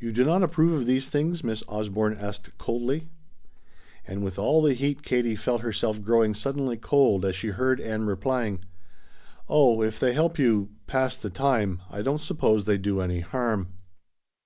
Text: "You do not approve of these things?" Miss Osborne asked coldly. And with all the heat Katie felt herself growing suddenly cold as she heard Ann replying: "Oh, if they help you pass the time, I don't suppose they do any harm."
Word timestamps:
"You 0.00 0.12
do 0.12 0.24
not 0.24 0.42
approve 0.42 0.72
of 0.72 0.86
these 0.86 1.08
things?" 1.08 1.44
Miss 1.44 1.62
Osborne 1.68 2.16
asked 2.18 2.56
coldly. 2.56 3.10
And 4.06 4.24
with 4.24 4.38
all 4.38 4.62
the 4.62 4.72
heat 4.72 5.02
Katie 5.02 5.36
felt 5.36 5.60
herself 5.60 6.00
growing 6.00 6.32
suddenly 6.32 6.78
cold 6.78 7.22
as 7.26 7.36
she 7.36 7.48
heard 7.48 7.78
Ann 7.78 8.06
replying: 8.06 8.60
"Oh, 9.46 9.82
if 9.82 10.00
they 10.00 10.14
help 10.14 10.38
you 10.38 10.70
pass 10.86 11.16
the 11.18 11.28
time, 11.28 11.82
I 11.90 12.00
don't 12.00 12.22
suppose 12.22 12.64
they 12.64 12.78
do 12.78 13.02
any 13.02 13.20
harm." 13.20 13.74